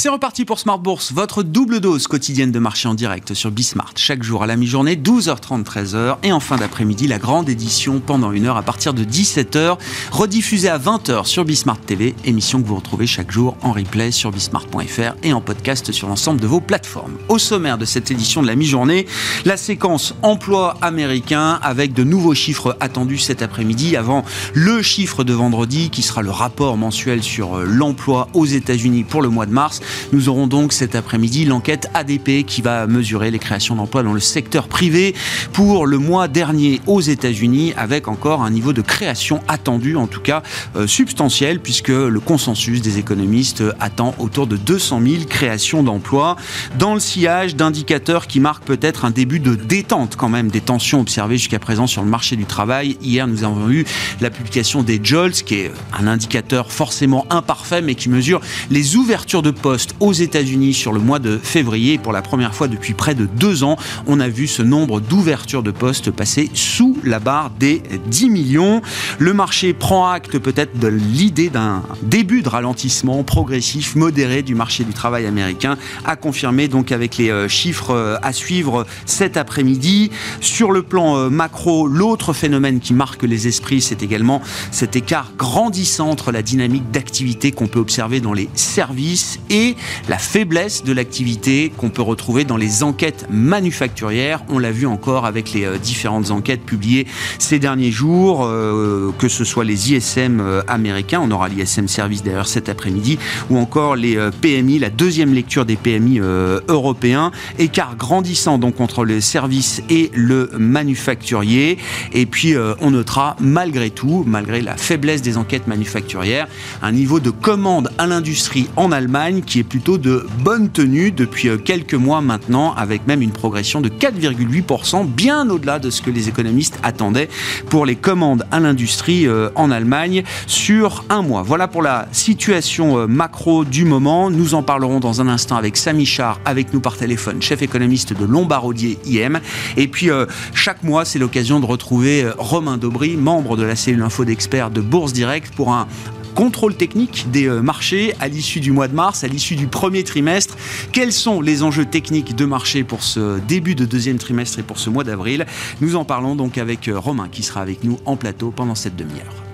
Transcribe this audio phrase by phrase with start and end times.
[0.00, 3.92] C'est reparti pour Smart Bourse, votre double dose quotidienne de marché en direct sur Bismart.
[3.96, 6.16] Chaque jour à la mi-journée, 12h30, 13h.
[6.22, 9.76] Et en fin d'après-midi, la grande édition pendant une heure à partir de 17h,
[10.10, 12.14] rediffusée à 20h sur Bismart TV.
[12.24, 16.40] Émission que vous retrouvez chaque jour en replay sur bismart.fr et en podcast sur l'ensemble
[16.40, 17.18] de vos plateformes.
[17.28, 19.06] Au sommaire de cette édition de la mi-journée,
[19.44, 24.24] la séquence emploi américain avec de nouveaux chiffres attendus cet après-midi avant
[24.54, 29.20] le chiffre de vendredi qui sera le rapport mensuel sur euh, l'emploi aux États-Unis pour
[29.20, 29.82] le mois de mars.
[30.12, 34.20] Nous aurons donc cet après-midi l'enquête ADP qui va mesurer les créations d'emplois dans le
[34.20, 35.14] secteur privé
[35.52, 40.20] pour le mois dernier aux États-Unis avec encore un niveau de création attendu, en tout
[40.20, 40.42] cas
[40.76, 46.36] euh, substantiel, puisque le consensus des économistes attend autour de 200 000 créations d'emplois
[46.78, 51.00] dans le sillage d'indicateurs qui marquent peut-être un début de détente quand même des tensions
[51.00, 52.96] observées jusqu'à présent sur le marché du travail.
[53.02, 53.84] Hier, nous avons eu
[54.20, 59.42] la publication des JOLTS, qui est un indicateur forcément imparfait, mais qui mesure les ouvertures
[59.42, 59.69] de postes
[60.00, 61.98] aux États-Unis sur le mois de février.
[61.98, 63.76] Pour la première fois depuis près de deux ans,
[64.06, 68.82] on a vu ce nombre d'ouvertures de postes passer sous la barre des 10 millions.
[69.18, 74.84] Le marché prend acte peut-être de l'idée d'un début de ralentissement progressif, modéré du marché
[74.84, 80.10] du travail américain, à confirmer donc avec les euh, chiffres euh, à suivre cet après-midi.
[80.40, 85.32] Sur le plan euh, macro, l'autre phénomène qui marque les esprits, c'est également cet écart
[85.36, 89.59] grandissant entre la dynamique d'activité qu'on peut observer dans les services et
[90.08, 94.42] la faiblesse de l'activité qu'on peut retrouver dans les enquêtes manufacturières.
[94.48, 97.06] On l'a vu encore avec les euh, différentes enquêtes publiées
[97.38, 102.22] ces derniers jours, euh, que ce soit les ISM euh, américains, on aura l'ISM Service
[102.22, 103.18] d'ailleurs cet après-midi,
[103.50, 106.20] ou encore les PMI, la deuxième lecture des PMI
[106.68, 111.78] européens, écart grandissant donc entre les services et le manufacturier.
[112.12, 116.48] Et puis on notera malgré tout, malgré la faiblesse des enquêtes manufacturières,
[116.82, 121.48] un niveau de commande à l'industrie en Allemagne qui est plutôt de bonne tenue depuis
[121.48, 126.10] euh, quelques mois maintenant, avec même une progression de 4,8%, bien au-delà de ce que
[126.10, 127.28] les économistes attendaient
[127.68, 131.42] pour les commandes à l'industrie euh, en Allemagne sur un mois.
[131.42, 134.30] Voilà pour la situation euh, macro du moment.
[134.30, 138.16] Nous en parlerons dans un instant avec Samy Char, avec nous par téléphone, chef économiste
[138.16, 139.40] de Lombardier IM.
[139.76, 140.10] Et puis,
[140.54, 144.80] chaque mois, c'est l'occasion de retrouver Romain Daubry, membre de la cellule info d'experts de
[144.80, 145.88] Bourse Direct, pour un,
[146.34, 150.04] contrôle technique des euh, marchés à l'issue du mois de mars, à l'issue du premier
[150.04, 150.56] trimestre.
[150.92, 154.78] Quels sont les enjeux techniques de marché pour ce début de deuxième trimestre et pour
[154.78, 155.46] ce mois d'avril?
[155.80, 158.96] Nous en parlons donc avec euh, Romain qui sera avec nous en plateau pendant cette
[158.96, 159.49] demi-heure.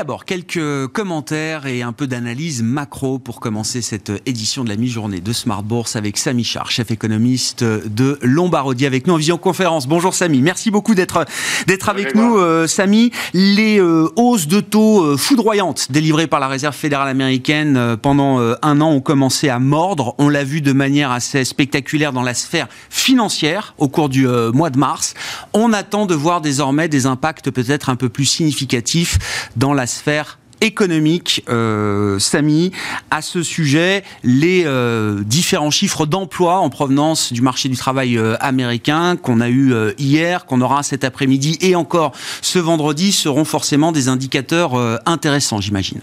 [0.00, 5.20] D'abord, quelques commentaires et un peu d'analyse macro pour commencer cette édition de la mi-journée
[5.20, 9.86] de Smart Bourse avec Samy Char, chef économiste de Lombardier, avec nous en visioconférence.
[9.86, 11.26] Bonjour Samy, merci beaucoup d'être
[11.66, 12.38] d'être avec nous.
[12.38, 17.76] Euh, Samy, les euh, hausses de taux euh, foudroyantes délivrées par la Réserve fédérale américaine
[17.76, 20.14] euh, pendant un an ont commencé à mordre.
[20.16, 24.70] On l'a vu de manière assez spectaculaire dans la sphère financière au cours du mois
[24.70, 25.12] de mars.
[25.52, 29.18] On attend de voir désormais des impacts peut-être un peu plus significatifs
[29.56, 32.72] dans la sphère économique, euh, Samy,
[33.10, 38.36] à ce sujet, les euh, différents chiffres d'emploi en provenance du marché du travail euh,
[38.40, 42.12] américain qu'on a eu hier, qu'on aura cet après-midi et encore
[42.42, 44.72] ce vendredi seront forcément des indicateurs
[45.06, 46.00] intéressants, j'imagine.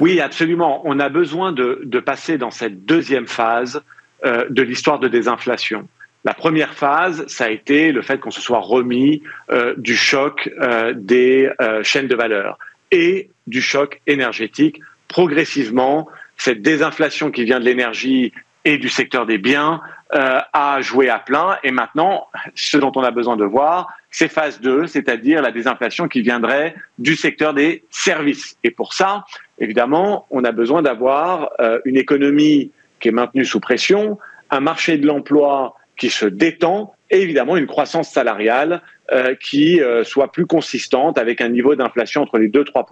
[0.00, 0.82] Oui, absolument.
[0.84, 3.82] On a besoin de passer dans cette deuxième phase
[4.24, 5.88] de l'histoire de désinflation.
[6.24, 10.48] La première phase, ça a été le fait qu'on se soit remis euh, du choc
[10.60, 12.58] euh, des euh, chaînes de valeur
[12.92, 14.80] et du choc énergétique.
[15.08, 18.32] Progressivement, cette désinflation qui vient de l'énergie
[18.64, 19.80] et du secteur des biens
[20.14, 21.56] a joué à plein.
[21.64, 26.06] Et maintenant, ce dont on a besoin de voir, c'est phase 2, c'est-à-dire la désinflation
[26.06, 28.58] qui viendrait du secteur des services.
[28.62, 29.24] Et pour ça,
[29.58, 31.50] évidemment, on a besoin d'avoir
[31.86, 34.18] une économie qui est maintenue sous pression,
[34.50, 38.80] un marché de l'emploi qui se détend et évidemment une croissance salariale
[39.12, 42.86] euh, qui euh, soit plus consistante avec un niveau d'inflation entre les 2 3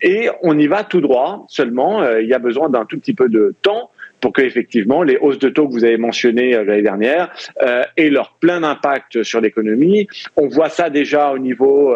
[0.00, 3.14] et on y va tout droit seulement euh, il y a besoin d'un tout petit
[3.14, 3.90] peu de temps
[4.20, 7.30] pour que effectivement les hausses de taux que vous avez mentionnées l'année dernière
[7.96, 10.08] aient leur plein impact sur l'économie.
[10.36, 11.94] On voit ça déjà au niveau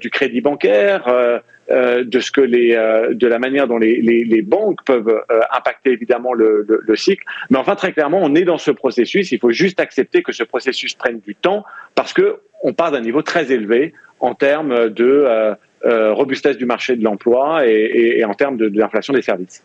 [0.00, 1.38] du crédit bancaire, euh,
[1.70, 5.90] de ce que les, euh, de la manière dont les, les, banques peuvent euh, impacter
[5.90, 7.24] évidemment le, le, le, cycle.
[7.50, 9.30] Mais enfin, très clairement, on est dans ce processus.
[9.32, 11.64] Il faut juste accepter que ce processus prenne du temps
[11.94, 17.02] parce que on part d'un niveau très élevé en termes de robustesse du marché de
[17.02, 19.64] l'emploi et, et, en termes de, de des services.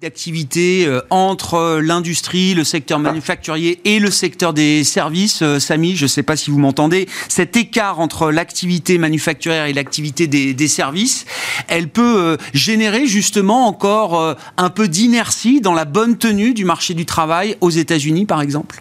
[0.00, 5.40] D'activité euh, entre l'industrie, le secteur manufacturier et le secteur des services.
[5.42, 9.72] Euh, Samy, je ne sais pas si vous m'entendez, cet écart entre l'activité manufacturière et
[9.72, 11.26] l'activité des, services,
[11.68, 16.94] elle peut euh, générer justement encore un peu d'inertie dans la bonne tenue du marché
[16.94, 18.80] du travail aux États-Unis, par exemple?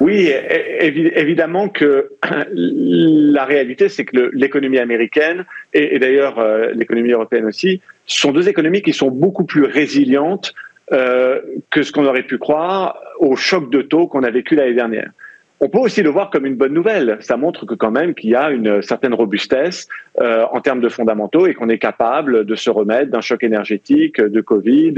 [0.00, 0.30] Oui,
[0.80, 2.10] évidemment que
[2.52, 7.80] la réalité, c'est que l'économie américaine et, d'ailleurs euh, l'économie européenne aussi
[8.18, 10.54] sont deux économies qui sont beaucoup plus résilientes
[10.92, 11.40] euh,
[11.70, 15.10] que ce qu'on aurait pu croire au choc de taux qu'on a vécu l'année dernière.
[15.62, 17.18] On peut aussi le voir comme une bonne nouvelle.
[17.20, 20.88] Ça montre que quand même qu'il y a une certaine robustesse euh, en termes de
[20.88, 24.94] fondamentaux et qu'on est capable de se remettre d'un choc énergétique, de Covid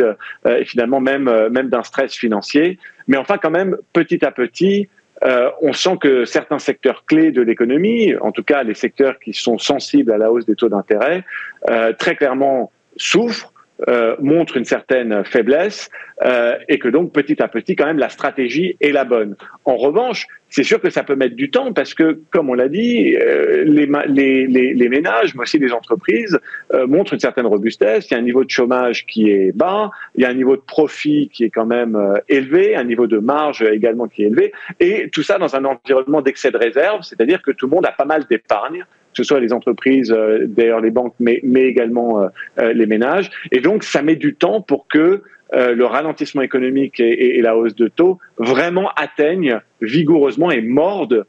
[0.47, 2.79] euh, et finalement même euh, même d'un stress financier.
[3.09, 4.89] Mais enfin quand même petit à petit,
[5.25, 9.33] euh, on sent que certains secteurs clés de l'économie, en tout cas les secteurs qui
[9.33, 11.25] sont sensibles à la hausse des taux d'intérêt,
[11.71, 13.53] euh, très clairement souffrent
[13.89, 15.91] euh, montre une certaine faiblesse
[16.25, 19.35] euh, et que donc petit à petit quand même la stratégie est la bonne.
[19.65, 22.69] En revanche, c'est sûr que ça peut mettre du temps parce que, comme on l'a
[22.69, 26.39] dit, euh, les, les, les, ménages, mais aussi les entreprises,
[26.87, 28.09] montrent une certaine robustesse.
[28.09, 30.55] Il y a un niveau de chômage qui est bas, il y a un niveau
[30.55, 34.53] de profit qui est quand même élevé, un niveau de marge également qui est élevé,
[34.79, 37.93] et tout ça dans un environnement d'excès de réserve, c'est-à-dire que tout le monde a
[37.93, 42.23] pas mal d'épargne que ce soit les entreprises, euh, d'ailleurs les banques, mais, mais également
[42.23, 42.29] euh,
[42.59, 43.31] euh, les ménages.
[43.51, 45.23] Et donc, ça met du temps pour que
[45.55, 51.27] le ralentissement économique et, et, la hausse de taux vraiment atteignent vigoureusement et mordent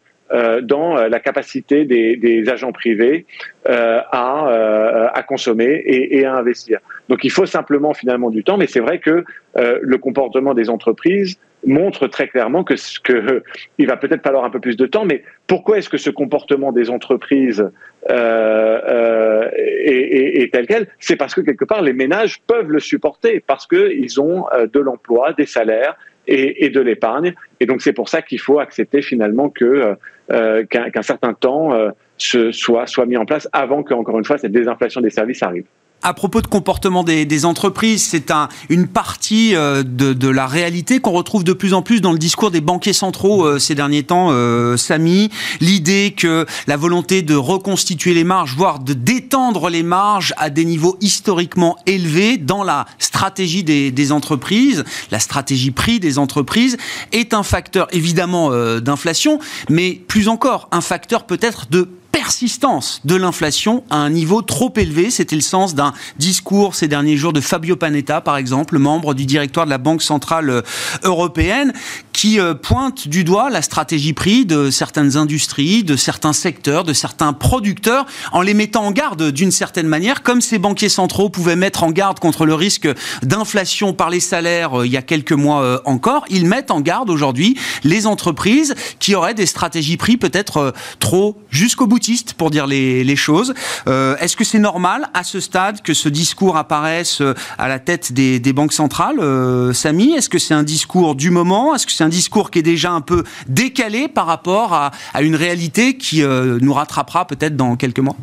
[0.61, 3.25] dans la capacité des, des agents privés
[3.65, 6.79] à, à consommer et, et, à investir.
[7.09, 9.25] Donc il faut simplement finalement du temps, mais c'est vrai que
[9.57, 13.43] le comportement des entreprises montre très clairement que, que
[13.77, 16.71] il va peut-être falloir un peu plus de temps, mais pourquoi est-ce que ce comportement
[16.71, 17.69] des entreprises
[18.09, 20.87] euh, euh, est, est, tel quel?
[20.99, 24.79] C'est parce que quelque part les ménages peuvent le supporter parce qu'ils ont euh, de
[24.79, 25.95] l'emploi, des salaires
[26.27, 29.95] et, et de l'épargne, et donc c'est pour ça qu'il faut accepter finalement que
[30.31, 34.23] euh, qu'un certain temps euh, se, soit soit mis en place avant que encore une
[34.23, 35.65] fois cette désinflation des services arrive
[36.03, 41.11] à propos de comportement des, entreprises, c'est un, une partie euh, de, la réalité qu'on
[41.11, 44.29] retrouve de plus en plus dans le discours des banquiers centraux euh, ces derniers temps,
[44.31, 45.29] euh, Samy.
[45.61, 50.65] L'idée que la volonté de reconstituer les marges, voire de détendre les marges à des
[50.65, 56.77] niveaux historiquement élevés dans la stratégie des, des entreprises, la stratégie prix des entreprises,
[57.11, 59.39] est un facteur évidemment d'inflation,
[59.69, 65.09] mais plus encore un facteur peut-être de persistance de l'inflation à un niveau trop élevé.
[65.09, 69.25] C'était le sens d'un discours ces derniers jours de Fabio Panetta, par exemple, membre du
[69.25, 70.61] directoire de la Banque Centrale euh,
[71.03, 71.73] Européenne,
[72.13, 76.93] qui euh, pointe du doigt la stratégie prix de certaines industries, de certains secteurs, de
[76.93, 81.55] certains producteurs, en les mettant en garde d'une certaine manière, comme ces banquiers centraux pouvaient
[81.55, 82.87] mettre en garde contre le risque
[83.23, 86.25] d'inflation par les salaires euh, il y a quelques mois encore.
[86.29, 91.87] Ils mettent en garde aujourd'hui les entreprises qui auraient des stratégies prix peut-être trop jusqu'au
[91.87, 91.99] bout
[92.37, 93.53] pour dire les, choses.
[93.87, 97.79] Euh, est-ce que c'est normal à ce stade que ce discours apparaisse euh, à la
[97.79, 100.13] tête des, banques centrales, euh, Samy?
[100.13, 101.75] Est-ce que c'est un discours du moment?
[102.03, 104.91] Un discours qui est déjà un peu décalé par rapport à,
[105.21, 108.15] une réalité qui nous rattrapera peut-être dans quelques mois?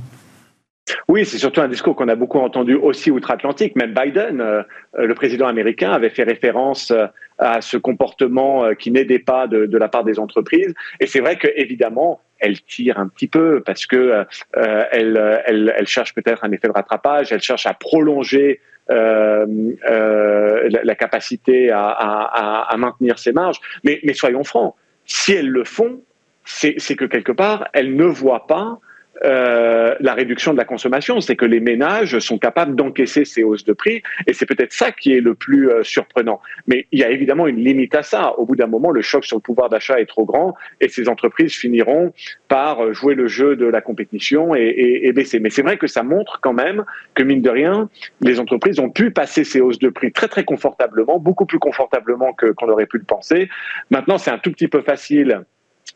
[1.09, 3.77] Oui, c'est surtout un discours qu'on a beaucoup entendu aussi outre-Atlantique.
[3.77, 4.65] Même Biden,
[4.97, 6.93] le président américain, avait fait référence
[7.39, 10.75] à ce comportement qui n'aidait pas de, la part des entreprises.
[11.01, 14.25] Et c'est vrai que évidemment, elle tire un petit peu parce que
[14.57, 19.47] euh, cherche peut-être un effet de rattrapage, elle cherche à prolonger euh,
[19.89, 23.59] euh, la, capacité à, maintenir ses marges.
[23.85, 26.03] Mais soyons francs, si elles le font,
[26.45, 28.79] c'est que quelque part, elles ne voient pas
[29.25, 33.65] euh, la réduction de la consommation, c'est que les ménages sont capables d'encaisser ces hausses
[33.65, 36.41] de prix, et c'est peut-être ça qui est le plus euh, surprenant.
[36.67, 38.39] Mais il y a évidemment une limite à ça.
[38.39, 41.09] Au bout d'un moment, le choc sur le pouvoir d'achat est trop grand, et ces
[41.09, 42.13] entreprises finiront
[42.49, 45.41] par euh, jouer le jeu de la compétition et, baisser.
[45.41, 47.89] Mais c'est vrai que ça montre quand même que mine de rien,
[48.21, 52.33] les entreprises ont pu passer ces hausses de prix très très confortablement, beaucoup plus confortablement
[52.33, 53.49] que qu'on aurait pu le penser.
[53.91, 55.45] Maintenant, c'est un tout petit peu facile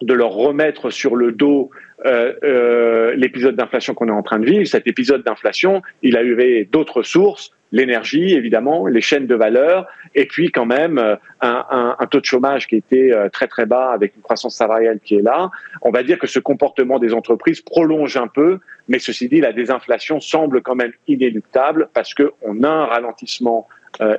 [0.02, 1.70] de leur remettre sur le dos
[2.04, 4.66] euh, euh, l'épisode d'inflation qu'on est en train de vivre.
[4.66, 10.26] Cet épisode d'inflation, il a eu d'autres sources, l'énergie évidemment, les chaînes de valeur, et
[10.26, 13.90] puis quand même euh, un, un, taux de chômage qui était euh, très très bas
[13.90, 15.50] avec une croissance salariale qui est là.
[15.82, 18.58] On va dire que ce comportement des entreprises prolonge un peu,
[18.88, 23.66] mais ceci dit, la désinflation semble quand même inéluctable parce qu'on a un ralentissement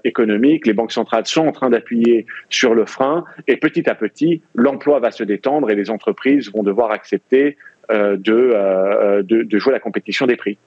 [0.04, 0.66] économique.
[0.66, 5.00] Les banques centrales sont en train d'appuyer sur le frein et petit à petit, l'emploi
[5.00, 7.58] va se détendre et les entreprises vont devoir accepter
[7.90, 10.58] de, de jouer la compétition des prix.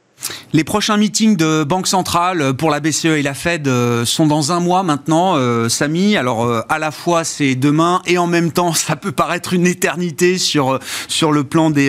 [0.54, 4.50] Les prochains meetings de Banque centrale pour la BCE et la Fed euh, sont dans
[4.50, 6.16] un mois maintenant, euh, Samy.
[6.16, 9.66] Alors euh, à la fois c'est demain et en même temps ça peut paraître une
[9.66, 11.88] éternité sur sur le plan des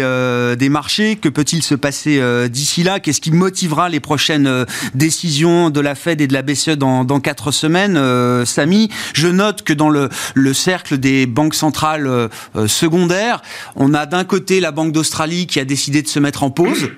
[0.57, 1.15] des marchés.
[1.15, 2.99] Que peut-il se passer d'ici là?
[2.99, 7.19] Qu'est-ce qui motivera les prochaines décisions de la Fed et de la BCE dans dans
[7.19, 7.99] quatre semaines,
[8.45, 12.29] Samy Je note que dans le le cercle des banques centrales
[12.67, 13.41] secondaires,
[13.75, 16.89] on a d'un côté la Banque d'Australie qui a décidé de se mettre en pause.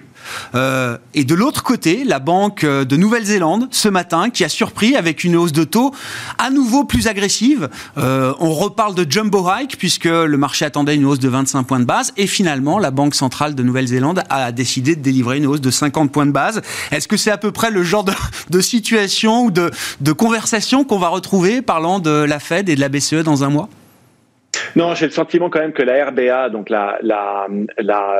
[0.55, 5.23] Euh, et de l'autre côté, la Banque de Nouvelle-Zélande, ce matin, qui a surpris avec
[5.23, 5.93] une hausse de taux
[6.37, 7.69] à nouveau plus agressive.
[7.97, 11.79] Euh, on reparle de jumbo hike, puisque le marché attendait une hausse de 25 points
[11.79, 12.13] de base.
[12.17, 16.11] Et finalement, la Banque centrale de Nouvelle-Zélande a décidé de délivrer une hausse de 50
[16.11, 16.61] points de base.
[16.91, 18.05] Est-ce que c'est à peu près le genre
[18.49, 22.89] de, situation ou de conversation qu'on va retrouver parlant de la Fed et de la
[22.89, 23.69] BCE dans un mois?
[24.75, 27.47] Non, j'ai le sentiment quand même que la RBA, donc la, la,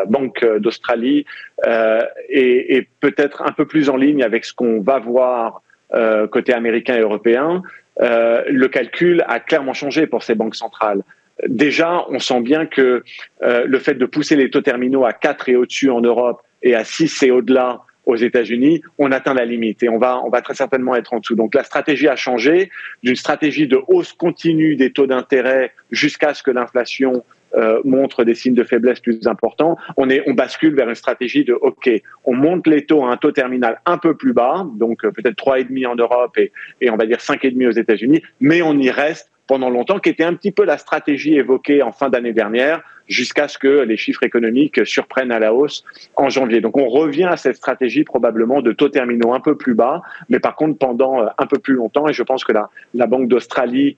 [0.08, 1.26] Banque d'Australie,
[1.66, 5.62] euh, est, peut-être un peu plus en ligne avec ce qu'on va voir
[5.94, 7.64] euh, côté américain et européen.
[8.02, 11.02] Euh, le calcul a clairement changé pour ces banques centrales.
[11.48, 13.04] Déjà, on sent bien que
[13.42, 16.84] le fait de pousser les taux terminaux à 4 et au-dessus en Europe et à
[16.84, 20.56] 6 et au-delà aux États-Unis, on atteint la limite et on va, on va très
[20.56, 21.36] certainement être en dessous.
[21.36, 22.72] Donc la stratégie a changé
[23.04, 27.24] d'une stratégie de hausse continue des taux d'intérêt jusqu'à ce que l'inflation
[27.56, 29.78] euh, montre des signes de faiblesse plus importants.
[29.98, 31.90] On est, on bascule vers une stratégie de OK,
[32.24, 35.36] on monte les taux à un taux terminal un peu plus bas, donc euh, peut-être
[35.36, 38.22] trois et demi en Europe et, et on va dire cinq et demi aux États-Unis,
[38.40, 41.92] mais on y reste pendant longtemps, qui était un petit peu la stratégie évoquée en
[41.92, 45.84] fin d'année dernière, jusqu'à ce que les chiffres économiques surprennent à la hausse
[46.16, 46.62] en janvier.
[46.62, 50.40] Donc on revient à cette stratégie probablement de taux terminaux un peu plus bas, mais
[50.40, 52.08] par contre pendant euh, un peu plus longtemps.
[52.08, 53.98] Et je pense que la, Banque d'Australie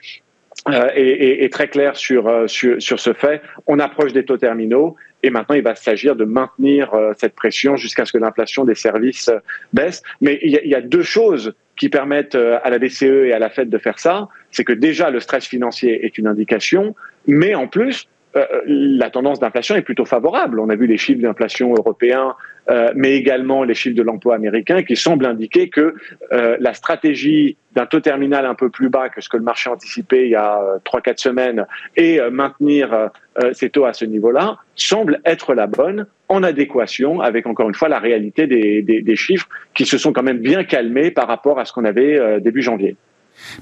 [0.69, 3.41] euh, est, très claire sur, euh, sur, sur ce fait.
[3.67, 8.05] On approche des taux terminaux et maintenant il va s'agir de maintenir cette pression jusqu'à
[8.05, 9.31] ce que l'inflation des services
[9.71, 10.01] baisse.
[10.19, 13.69] Mais il y a deux choses qui permettent à la BCE et à la Fed
[13.69, 16.95] de faire ça c'est que déjà le stress financier est une indication,
[17.27, 20.59] mais en plus, euh, la tendance d'inflation est plutôt favorable.
[20.59, 22.35] On a vu les chiffres d'inflation européens,
[22.69, 25.95] euh, mais également les chiffres de l'emploi américain qui semblent indiquer que
[26.31, 29.69] euh, la stratégie d'un taux terminal un peu plus bas que ce que le marché
[29.69, 31.65] anticipait il y a trois quatre semaines
[31.97, 33.09] et maintenir
[33.53, 37.89] ces taux à ce niveau-là semble être la bonne en adéquation avec encore une fois
[37.89, 41.65] la réalité des, des chiffres qui se sont quand même bien calmés par rapport à
[41.65, 42.95] ce qu'on avait début janvier.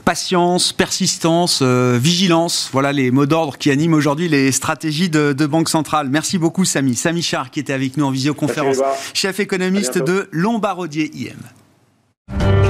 [0.05, 5.69] Patience, persistance, euh, vigilance, voilà les mots d'ordre qui animent aujourd'hui les stratégies de, Banque
[5.69, 6.07] Centrale.
[6.09, 6.95] Merci beaucoup Samy.
[6.95, 8.77] Samy Char qui était avec nous en visioconférence,
[9.13, 12.60] chef économiste de Lombardier IM.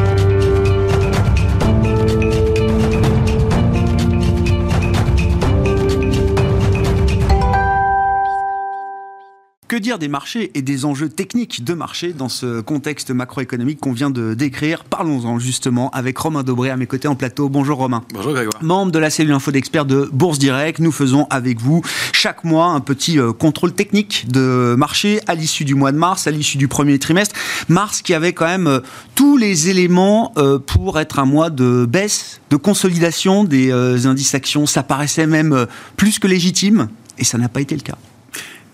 [9.72, 13.94] Que dire des marchés et des enjeux techniques de marché dans ce contexte macroéconomique qu'on
[13.94, 14.84] vient de décrire?
[14.84, 17.48] Parlons-en justement avec Romain Dobré à mes côtés en plateau.
[17.48, 18.04] Bonjour Romain.
[18.14, 18.62] Bonjour Grégoire.
[18.62, 22.66] Membre de la cellule info d'experts de Bourse Direct, nous faisons avec vous chaque mois
[22.66, 26.58] un petit euh, contrôle technique de marché à l'issue du mois de mars, à l'issue
[26.58, 27.34] du premier trimestre.
[27.70, 28.82] Mars qui avait quand même euh,
[29.16, 34.66] tous les éléments euh, pour être un mois de baisse, de consolidation des indices actions.
[34.66, 37.96] Ça paraissait même plus que légitime et ça n'a pas été le cas.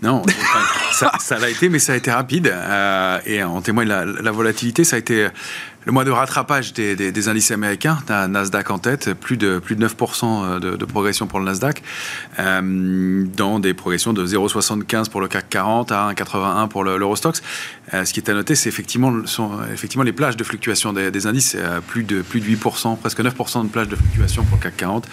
[0.01, 0.21] Non,
[1.19, 2.47] ça, l'a été, mais ça a été rapide.
[2.47, 4.83] Euh, et en témoigne la, la, volatilité.
[4.83, 5.27] Ça a été
[5.87, 10.59] le mois de rattrapage des, indices américains, Nasdaq en tête, plus de, plus de 9%
[10.59, 11.81] de, progression pour le Nasdaq,
[12.39, 17.41] euh, dans des progressions de 0,75 pour le CAC 40 à 1,81 pour l'Eurostox.
[17.93, 19.13] Euh, ce qui est à noter, c'est effectivement,
[19.71, 23.63] effectivement les plages de fluctuation des, indices, euh, plus, de, plus de 8%, presque 9%
[23.63, 25.07] de plages de fluctuation pour le CAC 40.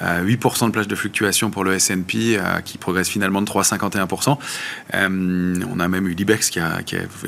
[0.00, 4.36] 8% de plages de fluctuation pour le S&P qui progresse finalement de 3,51%.
[4.94, 6.80] on a même eu l'IBEX qui a,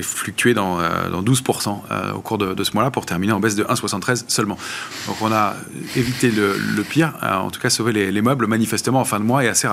[0.03, 0.79] fluctué dans,
[1.11, 4.59] dans 12% au cours de, ce là pour terminer en baisse de 1,73 seulement.
[5.07, 5.55] Donc on a
[5.97, 9.49] évité le, pire, en tout cas sauvé les, meubles manifestement en fin de mois et
[9.49, 9.69] assez,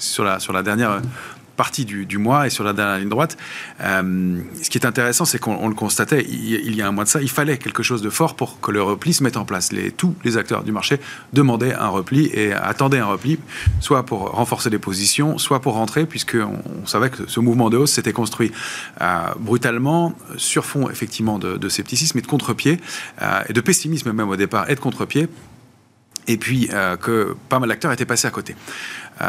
[0.00, 1.00] sur la dernière
[1.56, 3.36] partie du, mois et sur la dernière ligne droite.
[3.80, 7.08] Euh, ce qui est intéressant, c'est qu'on le constatait il, y a un mois de
[7.08, 9.70] ça, il fallait quelque chose de fort pour que le repli se mette en place.
[9.96, 11.00] Tous les acteurs du marché
[11.32, 13.38] demandaient un repli et attendaient un repli,
[13.80, 17.76] soit pour renforcer les positions, soit pour rentrer, puisqu'on on savait que ce mouvement de
[17.76, 18.52] hausse s'était construit
[19.00, 22.80] euh, brutalement, sur fond effectivement de, scepticisme et de contre-pied,
[23.22, 25.28] euh, et de pessimisme même au départ, et de contre-pied
[26.26, 26.68] et puis
[27.00, 28.56] que pas mal d'acteurs étaient passés à côté.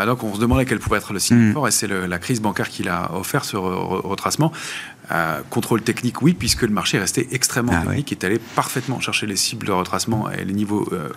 [0.05, 1.53] donc on se demandait quel pouvait être le signe mm.
[1.53, 4.51] fort, et c'est la crise bancaire qui l'a offert ce retracement.
[5.11, 8.39] Euh, contrôle technique, oui, puisque le marché est resté extrêmement ah technique et est allé
[8.39, 11.09] parfaitement chercher les cibles de retracement et les niveaux euh,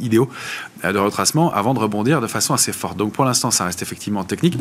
[0.00, 0.30] idéaux
[0.84, 2.96] euh, de retracement avant de rebondir de façon assez forte.
[2.96, 4.56] Donc pour l'instant, ça reste effectivement technique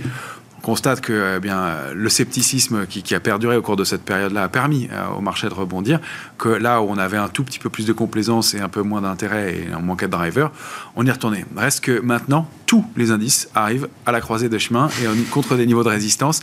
[0.61, 4.47] constate que eh bien, le scepticisme qui, a perduré au cours de cette période-là a
[4.49, 5.99] permis euh, au marché de rebondir,
[6.37, 8.81] que là où on avait un tout petit peu plus de complaisance et un peu
[8.81, 10.51] moins d'intérêt et un manquait de driver,
[10.95, 11.45] on y est retourné.
[11.55, 15.55] Reste que maintenant, tous les indices arrivent à la croisée des chemins et on, contre
[15.55, 16.41] des niveaux de résistance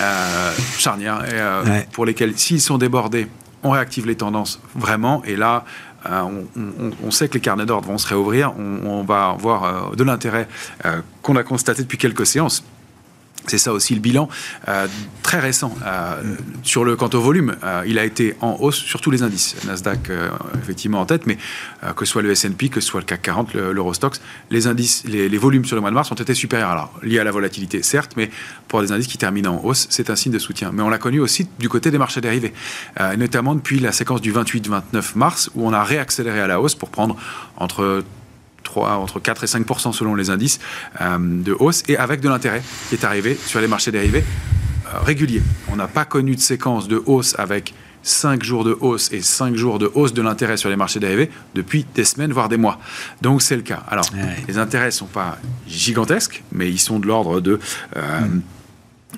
[0.00, 3.28] euh, charnières, et, euh, pour lesquels, s'ils sont débordés,
[3.62, 5.22] on réactive les tendances vraiment.
[5.24, 5.64] Et là,
[6.06, 8.52] on, sait que les carnets d'ordre vont se réouvrir.
[8.58, 10.46] On, on va voir de l'intérêt
[11.22, 12.62] qu'on a constaté depuis quelques séances
[13.46, 14.28] c'est ça aussi le bilan
[14.68, 14.86] euh,
[15.22, 15.76] très récent.
[15.84, 16.22] Euh,
[16.62, 19.56] sur le quant au volume, euh, il a été en hausse sur tous les indices.
[19.66, 20.10] Nasdaq
[20.62, 21.38] effectivement en tête, mais
[21.96, 24.20] que ce soit le S&P, que ce soit le CAC 40, l'Eurostox,
[24.50, 26.70] les indices, les, volumes sur le mois de mars ont été supérieurs.
[26.70, 28.30] Alors liés à la volatilité, certes, mais
[28.68, 30.70] pour des indices qui terminent en hausse, c'est un signe de soutien.
[30.72, 32.52] Mais on l'a connu aussi du côté des marchés dérivés,
[33.16, 34.82] notamment depuis la séquence du 28-29
[35.16, 37.16] mars où on a réaccéléré à la hausse pour prendre
[37.56, 38.04] entre
[38.76, 40.60] entre 4 et 5 selon les indices
[41.00, 44.24] euh, de hausse, et avec de l'intérêt qui est arrivé sur les marchés dérivés
[44.86, 45.42] euh, réguliers.
[45.70, 49.56] On n'a pas connu de séquence de hausse avec 5 jours de hausse et 5
[49.56, 52.78] jours de hausse de l'intérêt sur les marchés dérivés depuis des semaines, voire des mois.
[53.22, 53.82] Donc c'est le cas.
[53.88, 54.04] Alors,
[54.46, 57.58] les intérêts ne sont pas gigantesques, mais ils sont de l'ordre de...
[57.96, 58.42] Euh, mm.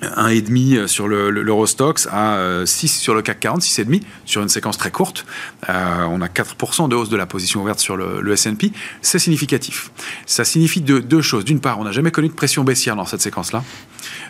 [0.01, 4.77] 1,5 euh, sur l'Eurostox, à 6 euh, sur le CAC 40, 6,5 sur une séquence
[4.77, 5.25] très courte.
[5.69, 8.71] Euh, on a 4% de hausse de la position ouverte sur le, le S&P.
[9.01, 9.91] C'est significatif.
[10.25, 11.45] Ça signifie deux, choses.
[11.45, 13.63] D'une part, on n'a jamais connu de pression baissière dans cette séquence-là.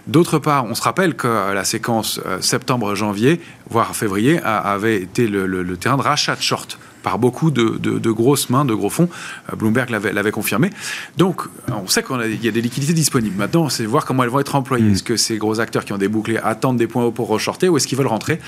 [0.08, 5.78] D'autre part, on se rappelle que la séquence septembre-janvier, voire février, avait été le, le
[5.78, 9.08] terrain de rachat de short par beaucoup de, grosses mains, de gros fonds.
[9.50, 10.72] Euh, Bloomberg l'avait confirmé.
[11.16, 13.38] Donc, on sait qu'il y a des liquidités disponibles.
[13.38, 14.90] Maintenant, c'est voir comment elles vont être employées.
[14.90, 14.92] Mm.
[14.92, 17.70] Est-ce que ces gros acteurs qui ont des bouclés attendent des points hauts pour reshorter
[17.70, 18.42] ou est-ce qu'ils veulent rentrer?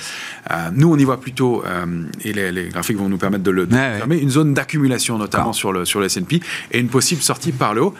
[0.51, 3.65] Euh, Nous, on y voit plutôt, euh, et les, graphiques vont nous permettre de le
[3.65, 7.73] confirmer, une zone d'accumulation, notamment sur le, sur le S&P, et une possible sortie par
[7.73, 7.95] le haut.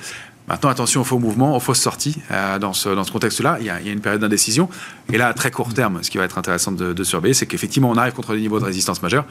[0.50, 2.18] Maintenant, attention aux faux mouvements, aux fausses sorties.
[2.32, 4.68] Euh, dans ce, dans ce contexte-là, il, y, a, une période d'indécision.
[5.14, 7.90] Et là, à très court terme, ce qui va être intéressant de, surveiller, c'est qu'effectivement,
[7.92, 9.26] on arrive contre des niveaux de résistance majeurs.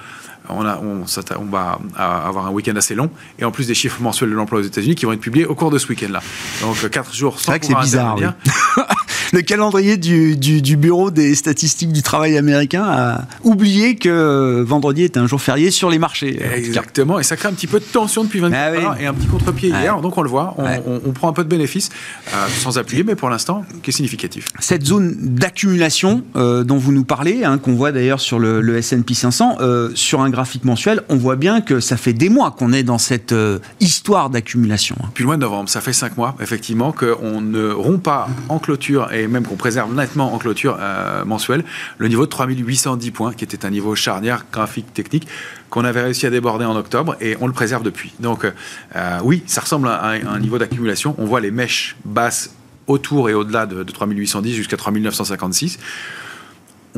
[0.48, 3.10] On, a, on, on va avoir un week-end assez long.
[3.40, 5.56] Et en plus des chiffres mensuels de l'emploi aux États-Unis qui vont être publiés au
[5.56, 6.22] cours de ce week-end-là.
[6.60, 8.16] Donc, 4 jours sans C'est vrai que c'est bizarre.
[9.32, 15.18] le calendrier du, du, Bureau des statistiques du travail américain a oublié que vendredi était
[15.18, 16.40] un jour férié sur les marchés.
[16.54, 17.18] Exactement.
[17.18, 19.26] Et ça crée un petit peu de tension depuis 24 ah heures et un petit
[19.26, 20.00] contre-pied hier.
[20.00, 20.54] Donc, on le voit.
[20.58, 21.90] on on prend un peu de bénéfice,
[22.32, 24.48] euh, sans appuyer, mais pour l'instant, qui est significatif.
[24.60, 28.76] Cette zone d'accumulation euh, dont vous nous parlez, hein, qu'on voit d'ailleurs sur le, le
[28.76, 32.50] S&P 500, euh, sur un graphique mensuel, on voit bien que ça fait des mois
[32.50, 33.34] qu'on est dans cette
[33.80, 34.96] histoire d'accumulation.
[35.02, 35.10] Hein.
[35.14, 38.58] Puis le mois de novembre, ça fait cinq mois, effectivement, qu'on ne rompt pas en
[38.58, 40.78] clôture, et même qu'on préserve nettement en clôture
[41.26, 41.64] mensuelle,
[41.98, 45.26] le niveau de 3810 points, qui était un niveau charnière graphique technique
[45.70, 48.12] qu'on avait réussi à déborder en octobre et on le préserve depuis.
[48.20, 51.14] Donc euh, oui, ça ressemble à un, niveau d'accumulation.
[51.18, 52.54] On voit les mèches basses
[52.86, 55.78] autour et au-delà de, de 3810 jusqu'à 3956.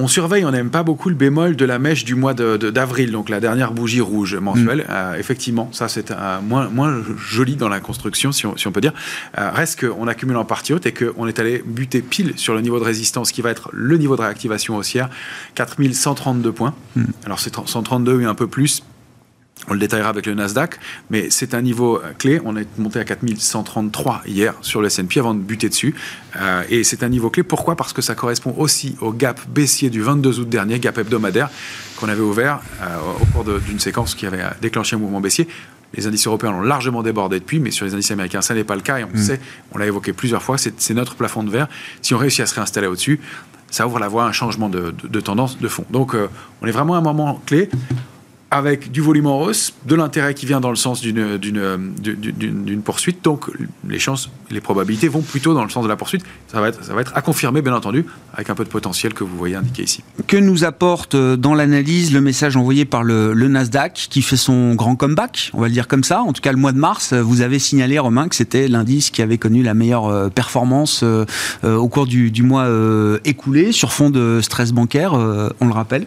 [0.00, 3.28] On surveille, on n'aime pas beaucoup le bémol de la mèche du mois d'avril, donc
[3.28, 4.78] la dernière bougie rouge mensuelle.
[4.78, 4.90] Mm.
[4.90, 6.10] Euh, effectivement, ça c'est
[6.42, 8.94] moins, moins joli dans la construction, si on, peut dire.
[9.38, 12.62] Euh, reste qu'on accumule en partie haute et qu'on est allé buter pile sur le
[12.62, 15.10] niveau de résistance qui va être le niveau de réactivation haussière,
[15.54, 16.74] 4132 points.
[16.96, 17.04] Mm.
[17.26, 18.82] Alors c'est 132 et un peu plus
[19.68, 20.78] on le détaillera avec le Nasdaq,
[21.10, 22.40] mais c'est un niveau euh, clé.
[22.44, 25.94] On est monté à 4133 hier sur le S&P avant de buter dessus.
[26.36, 27.42] Euh, et c'est un niveau clé.
[27.42, 27.76] Pourquoi?
[27.76, 31.50] Parce que ça correspond aussi au gap baissier du 22 août dernier, gap hebdomadaire,
[31.96, 35.46] qu'on avait ouvert euh, au cours d'une séquence qui avait déclenché un mouvement baissier.
[35.94, 38.76] Les indices européens l'ont largement débordé depuis, mais sur les indices américains, ça n'est pas
[38.76, 38.98] le cas.
[38.98, 39.18] Et on mm.
[39.18, 39.40] sait,
[39.72, 41.68] on l'a évoqué plusieurs fois, c'est notre plafond de verre.
[42.00, 43.20] Si on réussit à se réinstaller au-dessus,
[43.70, 45.84] ça ouvre la voie à un changement de, tendance de fond.
[45.90, 46.16] Donc,
[46.62, 47.68] on est vraiment à un moment clé
[48.50, 53.22] avec du volume en hausse, de l'intérêt qui vient dans le sens d'une poursuite.
[53.22, 53.46] Donc
[53.88, 56.24] les chances, les probabilités vont plutôt dans le sens de la poursuite.
[56.48, 59.14] Ça va être, ça va être à confirmer, bien entendu, avec un peu de potentiel
[59.14, 60.02] que vous voyez indiqué ici.
[60.26, 64.74] Que nous apporte euh, dans l'analyse le message envoyé par le, Nasdaq qui fait son
[64.74, 66.22] grand comeback, on va le dire comme ça.
[66.22, 69.10] En tout cas, le mois de mars, euh, vous avez signalé, Romain, que c'était l'indice
[69.10, 71.04] qui avait connu la meilleure euh, performance
[71.62, 72.68] au cours du, du mois
[73.24, 76.06] écoulé sur fond de stress bancaire, on le rappelle.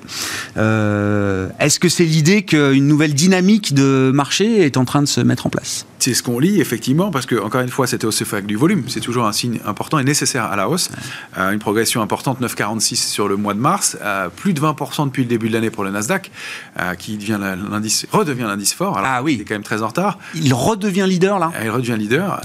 [0.56, 5.22] Est-ce que c'est l'idée l'idée qu'une nouvelle dynamique de marché est en train de se
[5.22, 5.86] mettre en place.
[6.04, 8.58] C'est ce qu'on lit, effectivement, parce que, encore une fois, c'était hausse fait avec du
[8.58, 8.84] volume.
[8.90, 10.90] C'est toujours un signe important et nécessaire à la hausse.
[11.38, 15.24] Euh, une progression importante, 9,46 sur le mois de mars, euh, plus de 20% depuis
[15.24, 16.30] le début de l'année pour le Nasdaq,
[16.78, 18.98] euh, qui devient l'indice, redevient l'indice fort.
[18.98, 19.36] Alors, ah oui.
[19.36, 20.20] Il est quand même très en retard.
[20.36, 22.42] Il redevient leader, là Il redevient leader.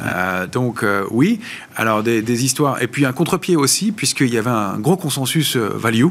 [0.52, 1.40] donc, oui.
[1.74, 2.80] Alors, des, des, histoires.
[2.80, 6.06] Et puis, un contre-pied aussi, puisqu'il y avait un gros consensus value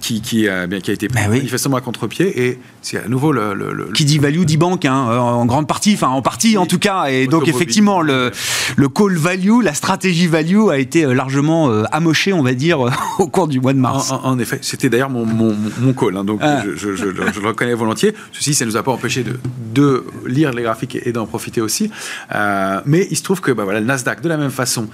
[0.00, 2.35] qui, qui, bien, qui a été ben manifestement à contre-pied.
[2.36, 5.94] Et c'est à nouveau le, Qui dit value dit banque, hein, en grande partie.
[5.94, 7.06] Enfin, en partie en tout cas.
[7.06, 8.30] Et donc effectivement, le,
[8.76, 12.80] le call value, la stratégie value a été euh, largement euh, amochée, on va dire,
[13.18, 14.12] au cours du mois de mars.
[14.12, 16.62] En, effet, c'était d'ailleurs mon, mon, call, hein, donc ah.
[16.76, 18.14] je, le reconnais volontiers.
[18.32, 19.38] Ceci, ça ne nous a pas empêché de,
[19.74, 21.90] de lire les graphiques et, d'en profiter aussi.
[22.34, 24.88] Euh, mais il se trouve que bah, voilà, le Nasdaq, de la même façon,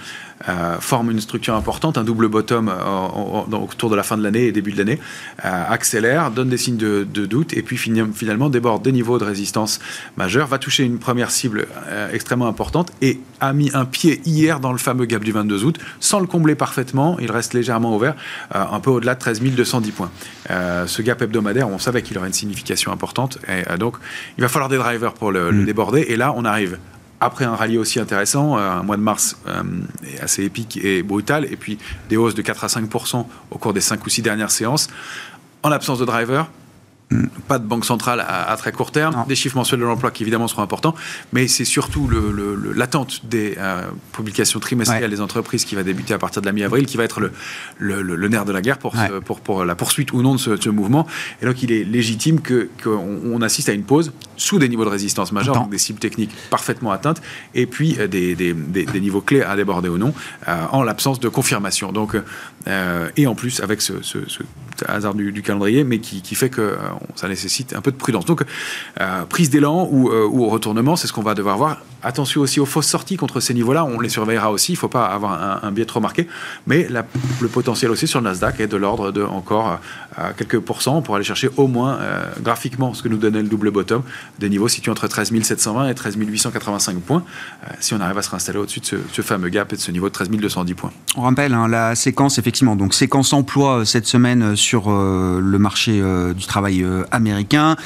[0.81, 2.71] forme une structure importante, un double bottom
[3.53, 4.99] autour de la fin de l'année et début de l'année,
[5.39, 9.81] accélère, donne des signes de, de, doute et puis finalement déborde des niveaux de résistance
[10.17, 14.61] majeurs, va toucher une première cible euh, extrêmement importante et a mis un pied hier
[14.61, 17.19] dans le fameux gap du 22 août sans le combler parfaitement.
[17.21, 18.15] Il reste légèrement ouvert,
[18.55, 20.11] euh, un peu au-delà de 13 210 points.
[20.51, 23.97] Euh, ce gap hebdomadaire, on savait qu'il aurait une signification importante et donc
[24.39, 25.65] il va falloir des drivers pour le, mm.
[25.65, 26.07] déborder.
[26.09, 26.79] Et là, on arrive
[27.23, 29.37] après un rallye aussi intéressant, un mois de mars
[30.21, 33.81] assez épique et brutal, et puis des hausses de 4 à 5% au cours des
[33.81, 34.89] 5 ou 6 dernières séances.
[35.63, 36.51] En l'absence de driver,
[37.49, 40.49] pas de banque centrale à, très court terme, des chiffres mensuels de l'emploi qui évidemment
[40.49, 40.95] seront importants,
[41.33, 42.09] mais c'est surtout
[42.75, 46.87] l'attente des euh, publications trimestrielles des entreprises qui va débuter à partir de la mi-avril
[46.87, 47.21] qui va être
[47.79, 48.95] le, nerf de la guerre pour,
[49.25, 51.07] pour, pour, la poursuite ou non de ce, mouvement.
[51.41, 52.41] Et donc il est légitime
[52.83, 56.33] qu'on assiste à une pause sous des niveaux de résistance majeurs, donc des cibles techniques
[56.51, 57.23] parfaitement atteintes,
[57.55, 60.15] et puis euh, des, des, des, niveaux clés à déborder ou non,
[60.49, 61.93] euh, en l'absence de confirmation.
[61.93, 62.17] Donc,
[62.67, 63.95] et en plus avec ce,
[64.89, 66.77] hasard du, calendrier, mais qui, fait que
[67.15, 68.25] ça nécessite un peu de prudence.
[68.25, 68.45] Donc,
[69.01, 71.79] euh, prise d'élan ou, euh, ou, retournement, c'est ce qu'on va devoir voir.
[72.03, 74.89] Attention aussi aux fausses sorties contre ces niveaux-là, on les surveillera aussi, il ne faut
[74.89, 76.27] pas avoir un, biais trop marqué,
[76.67, 76.89] mais
[77.41, 79.79] le potentiel aussi sur le Nasdaq est de l'ordre de encore
[80.19, 82.01] euh, quelques pourcents pour aller chercher au moins
[82.43, 84.03] graphiquement ce que nous donnait le double bottom,
[84.41, 87.23] des niveaux situés entre 13 720 et 13 885 points,
[87.79, 90.09] si on arrive à se réinstaller au-dessus de ce, fameux gap et de ce niveau
[90.09, 90.91] de 13 210 points.
[91.17, 96.03] On rappelle hein, la séquence, effectivement, donc séquence emploi cette semaine sur le marché
[96.37, 97.77] du travail américain.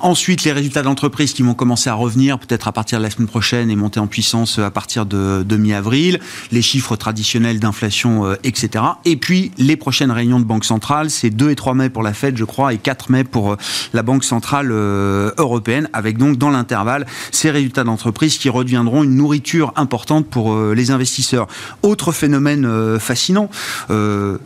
[0.00, 3.28] Ensuite, les résultats d'entreprise qui vont commencer à revenir peut-être à partir de la semaine
[3.28, 6.20] prochaine et monter en puissance à partir de, mi-avril.
[6.50, 8.84] Les chiffres traditionnels d'inflation, euh, etc.
[9.04, 12.12] Et puis, les prochaines réunions de Banque centrale, c'est 2 et 3 mai pour la
[12.12, 13.56] Fed, je crois, et 4 mai pour euh,
[13.92, 19.14] la Banque centrale euh, européenne, avec donc dans l'intervalle ces résultats d'entreprise qui redeviendront une
[19.14, 21.46] nourriture importante pour les investisseurs.
[21.82, 23.48] Autre phénomène fascinant,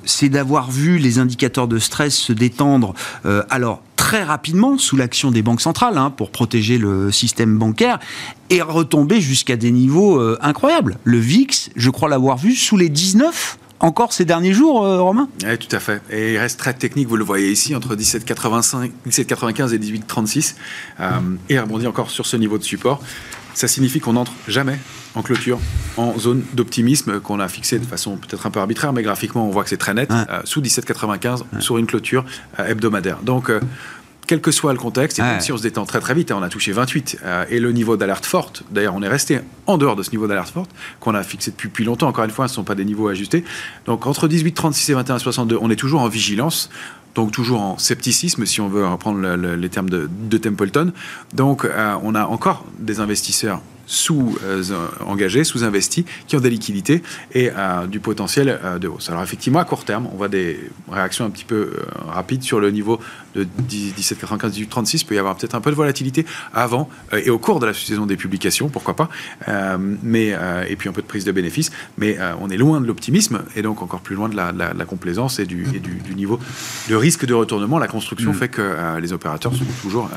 [0.04, 2.94] c'est d'avoir vu les indicateurs de stress se détendre.
[3.50, 7.98] alors, très rapidement sous l'action des banques centrales hein, pour protéger le système bancaire
[8.50, 10.98] et retomber jusqu'à des niveaux euh, incroyables.
[11.02, 15.28] Le VIX, je crois l'avoir vu sous les 19 encore ces derniers jours, euh, Romain
[15.44, 16.00] Oui, tout à fait.
[16.08, 20.54] Et il reste très technique, vous le voyez ici, entre 17,85, 17,95 et 18,36.
[21.00, 21.06] Euh,
[21.50, 23.02] et rebondit encore sur ce niveau de support.
[23.56, 24.78] Ça signifie qu'on n'entre jamais
[25.14, 25.58] en clôture
[25.96, 29.50] en zone d'optimisme qu'on a fixée de façon peut-être un peu arbitraire, mais graphiquement on
[29.50, 32.26] voit que c'est très net, euh, sous 17,95 sur une clôture
[32.60, 33.16] euh, hebdomadaire.
[33.22, 33.58] Donc euh,
[34.26, 36.36] quel que soit le contexte, et même si on se détend très très vite, hein,
[36.38, 39.96] on a touché 28, et le niveau d'alerte forte, d'ailleurs on est resté en dehors
[39.96, 42.52] de ce niveau d'alerte forte, qu'on a fixé depuis, depuis, longtemps, encore une fois, ce
[42.52, 43.42] ne sont pas des niveaux ajustés.
[43.86, 46.68] Donc entre 18,36 et 21,62, on est toujours en vigilance
[47.16, 50.92] donc toujours en scepticisme, si on veut reprendre les termes de, Templeton.
[51.34, 51.66] Donc
[52.02, 58.00] on a encore des investisseurs sous-engagés, euh, sous-investis, qui ont des liquidités et euh, du
[58.00, 59.08] potentiel euh, de hausse.
[59.08, 61.70] Alors effectivement, à court terme, on voit des réactions un petit peu
[62.08, 63.00] rapides sur le niveau
[63.34, 65.02] de 17,95, 18,36.
[65.02, 67.74] Il peut y avoir peut-être un peu de volatilité avant et au cours de la
[67.74, 69.08] saison des publications, pourquoi pas,
[69.78, 70.34] mais,
[70.68, 71.70] et puis un peu de prise de bénéfices.
[71.98, 75.44] Mais on est loin de l'optimisme et donc encore plus loin de la, complaisance et,
[75.44, 76.40] du, du, niveau
[76.88, 77.78] de risque de retournement.
[77.78, 78.34] La construction mm.
[78.34, 80.08] fait que les opérateurs sont toujours,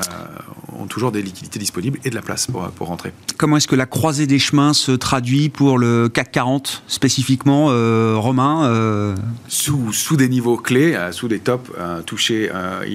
[0.78, 3.12] ont toujours des liquidités disponibles et de la place pour, pour rentrer.
[3.36, 8.14] Comment est-ce que la croisée des chemins se traduit pour le CAC 40 spécifiquement, euh,
[8.16, 9.14] Romain euh?
[9.48, 11.70] Sous, des niveaux clés, euh, sous des tops
[12.06, 12.50] touchés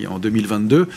[0.10, 0.88] en 2022,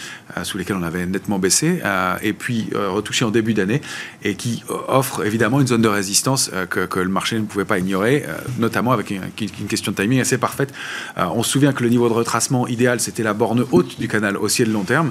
[0.42, 1.83] sous lesquels on avait nettement baissé,
[2.22, 3.83] et puis retouchés en début d'année,
[4.22, 8.24] et qui offrent évidemment une zone de résistance que, le marché ne pouvait pas ignorer,
[8.59, 10.72] notamment avec une, une, question de timing assez parfaite.
[11.16, 14.37] on se souvient que le niveau de retracement idéal, c'était la borne haute du canal
[14.37, 15.11] haussier de long terme,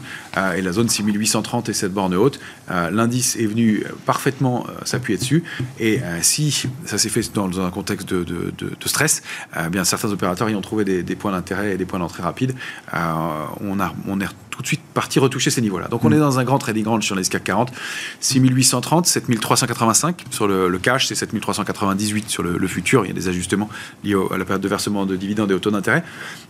[0.56, 2.39] et la zone 6830 et cette borne haute.
[2.70, 5.44] L'indice est venu parfaitement euh, s'appuyer dessus.
[5.80, 8.54] Et euh, si ça s'est fait dans un contexte de,
[8.86, 9.24] stress,
[9.58, 12.54] euh, bien certains opérateurs y ont trouvé des, points d'intérêt et des points d'entrée rapides.
[12.94, 15.88] on, on est tout de suite parti retoucher ces niveaux-là.
[15.88, 17.72] Donc on est dans un grand trading range sur les CAC 40,
[18.20, 23.06] 6830, 7385 sur le, cash, c'est 7398 sur le, futur.
[23.06, 23.70] Il y a des ajustements
[24.04, 26.04] liés à la période de versement de dividendes et au taux d'intérêt.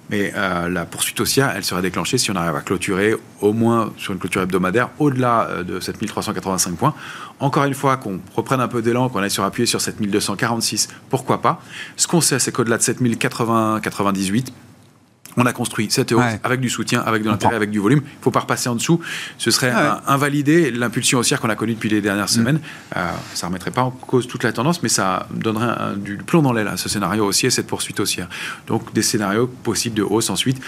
[0.09, 3.91] Mais euh, la poursuite haussière, elle serait déclenchée si on arrive à clôturer au moins
[3.97, 6.93] sur une clôture hebdomadaire au-delà euh, de 7385 points.
[7.39, 11.41] Encore une fois, qu'on reprenne un peu d'élan, qu'on aille sur appuyer sur 7246, pourquoi
[11.41, 11.61] pas?
[11.97, 14.53] Ce qu'on sait, c'est qu'au-delà de 7080 98,
[15.37, 18.01] on a construit cette hausse avec du soutien, avec de l'intérêt, avec du volume.
[18.03, 18.99] Il ne faut pas repasser en dessous.
[19.37, 19.71] Ce serait
[20.07, 22.29] invalider l'impulsion haussière qu'on a connue depuis les dernières mm.
[22.29, 22.59] semaines.
[22.95, 26.41] Euh, ça ne remettrait pas en cause toute la tendance, mais ça donnerait du plomb
[26.41, 28.27] dans l'aile à ce scénario haussier, cette poursuite haussière.
[28.65, 30.59] Donc des scénarios possibles de hausse ensuite.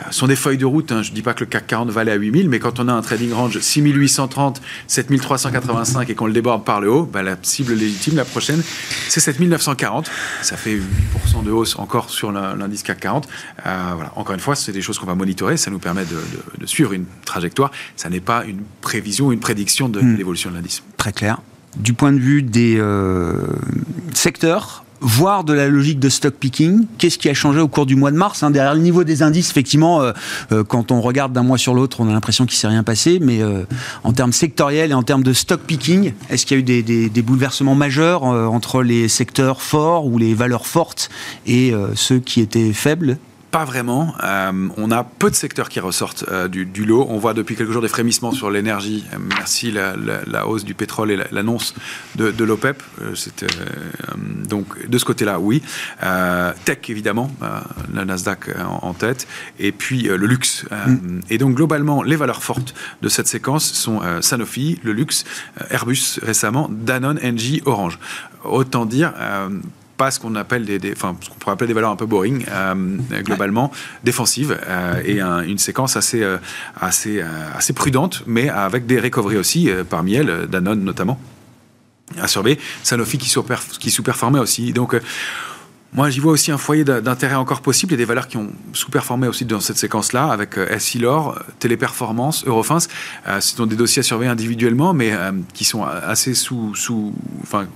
[0.00, 0.92] Euh, sont des feuilles de route.
[0.92, 1.02] Hein.
[1.02, 2.92] Je ne dis pas que le CAC 40 valait à 8000, mais quand on a
[2.92, 7.72] un trading range 6830, 7385 et qu'on le déborde par le haut, bah, la cible
[7.72, 8.62] légitime, la prochaine,
[9.08, 10.10] c'est 7940.
[10.42, 13.28] Ça fait 8% de hausse encore sur l'indice CAC 40.
[13.66, 15.56] Euh, voilà encore une fois, c'est des choses qu'on va monitorer.
[15.56, 17.70] Ça nous permet de, suivre une trajectoire.
[17.96, 20.16] Ça n'est pas une prévision, une prédiction de hmm.
[20.16, 20.82] l'évolution de l'indice.
[20.96, 21.40] Très clair.
[21.76, 23.46] Du point de vue des euh,
[24.12, 26.86] secteurs, voire de la logique de stock picking.
[26.98, 29.22] Qu'est-ce qui a changé au cours du mois de mars hein, Derrière le niveau des
[29.22, 30.12] indices, effectivement, euh,
[30.50, 32.82] euh, quand on regarde d'un mois sur l'autre, on a l'impression qu'il ne s'est rien
[32.82, 33.20] passé.
[33.20, 33.40] Mais
[34.02, 37.22] en termes sectoriels et en termes de stock picking, est-ce qu'il y a eu des,
[37.22, 41.08] bouleversements majeurs entre les secteurs forts ou les valeurs fortes
[41.46, 43.18] et ceux qui étaient faibles?
[43.50, 44.14] Pas vraiment.
[44.22, 47.06] Euh, on a peu de secteurs qui ressortent euh, du, lot.
[47.08, 49.04] On voit depuis quelques jours des frémissements sur l'énergie.
[49.12, 51.74] Euh, merci la, hausse du pétrole et l'annonce
[52.16, 52.82] de, l'OPEP.
[54.48, 55.62] donc de ce côté-là, oui.
[56.64, 57.30] tech évidemment,
[57.92, 58.50] la Nasdaq
[58.82, 59.26] en, tête,
[59.58, 60.64] et puis le luxe.
[60.86, 61.20] Mm.
[61.30, 65.24] Et donc globalement, les valeurs fortes de cette séquence sont Sanofi, le luxe,
[65.70, 67.98] Airbus récemment, Danone, Engie, Orange.
[68.44, 69.12] Autant dire
[69.98, 72.46] pas ce qu'on appelle des, enfin, ce qu'on pourrait appeler des valeurs un peu boring,
[72.48, 73.70] euh, globalement,
[74.04, 76.38] défensives, euh, et une séquence assez, euh,
[76.80, 77.20] assez,
[77.54, 81.20] assez prudente, mais avec des recoveries aussi, parmi elles, Danone notamment,
[82.18, 83.34] à surveiller, Sanofi qui,
[83.80, 84.72] qui sous-performait aussi.
[84.72, 84.98] Donc,
[85.94, 87.92] moi, j'y vois aussi un foyer d'intérêt encore possible.
[87.92, 91.38] Il y a des valeurs qui ont sous-performé aussi dans cette séquence-là, avec euh, Essilor,
[91.60, 92.78] Téléperformance, Eurofins.
[93.26, 97.14] Euh, ce sont des dossiers à surveiller individuellement, mais euh, qui sont assez sous, sous,
[97.42, 97.66] enfin,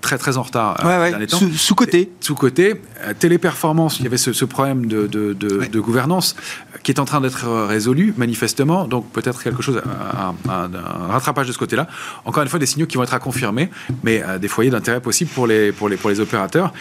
[0.00, 0.82] très très en retard.
[0.84, 1.28] Ouais, ouais.
[1.28, 2.10] Sous, sous, côté.
[2.20, 2.80] Sous côté.
[3.20, 6.34] Téléperformance, il y avait ce, problème de, de, de, gouvernance
[6.82, 8.88] qui est en train d'être résolu manifestement.
[8.88, 11.86] Donc peut-être quelque chose, un, un, rattrapage de ce côté-là.
[12.24, 13.70] Encore une fois, des signaux qui vont être à confirmer,
[14.02, 16.72] mais des foyers d'intérêt possibles pour les pour les pour les opérateurs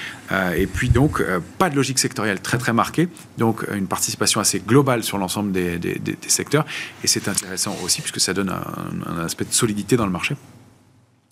[0.56, 4.40] et puis donc, euh, pas de logique sectorielle très très marquée, donc euh, une participation
[4.40, 5.80] assez globale sur l'ensemble des,
[6.28, 6.66] secteurs.
[7.04, 10.36] Et c'est intéressant aussi puisque ça donne un aspect de solidité dans le marché.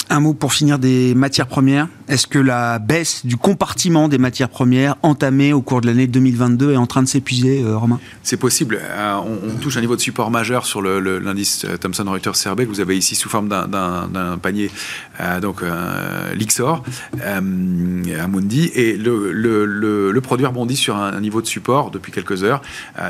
[0.10, 1.88] Un mot pour finir des matières premières.
[2.10, 6.74] Est-ce que la baisse du compartiment des matières premières entamée au cours de l'année 2022
[6.74, 8.00] est en train de s'épuiser, euh, Romain?
[8.22, 8.80] C'est possible.
[8.82, 12.68] Euh, on, touche un niveau de support majeur sur l'indice euh, Thomson Reuters CRB que
[12.68, 14.70] vous avez ici sous forme d'un panier,
[15.42, 15.64] donc
[16.36, 16.84] l'Ixor,
[17.24, 22.62] Amundi, et le, le, produit rebondit sur un, niveau de support depuis quelques heures,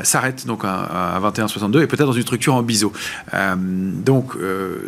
[0.02, 2.92] s'arrête donc à, 21,62 et peut-être dans une structure en biseau.
[4.04, 4.32] donc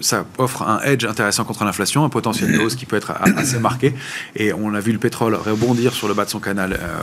[0.00, 3.58] ça offre un edge intéressant contre l'inflation un potentiel de hausse qui peut être assez
[3.58, 3.94] marqué.
[4.34, 7.02] Et on a vu le pétrole rebondir sur le bas de son canal euh,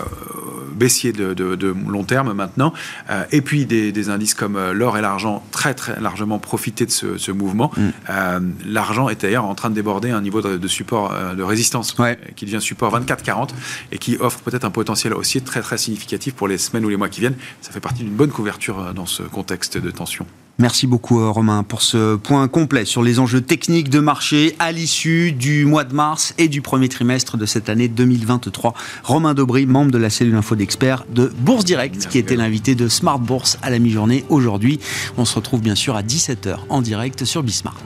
[0.73, 2.73] baissier de, long terme maintenant.
[3.09, 6.91] Euh, et puis des, indices comme euh, l'or et l'argent très très largement profité de
[6.91, 7.71] ce, mouvement.
[7.77, 8.53] Mm.
[8.65, 11.95] l'argent est d'ailleurs en train de déborder un niveau de, support de résistance
[12.35, 13.49] qui devient support 24-40
[13.91, 16.97] et qui offre peut-être un potentiel haussier très très significatif pour les semaines ou les
[16.97, 17.37] mois qui viennent.
[17.61, 20.25] Ça fait partie d'une bonne couverture dans ce contexte de tension.
[20.59, 24.71] Merci beaucoup euh, Romain pour ce point complet sur les enjeux techniques de marché à
[24.71, 28.75] l'issue du mois de mars et du premier trimestre de cette année 2023.
[29.03, 32.87] Romain Dobry, membre de la cellule info d'experts de Bourse Direct, qui était l'invité de
[32.87, 34.79] Smart Bourse à la mi-journée aujourd'hui.
[35.17, 37.81] On se retrouve bien sûr à 17h en direct sur Bismart.